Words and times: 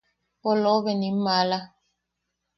¡Polobe 0.43 0.91
nim 0.99 1.17
maala! 1.25 1.59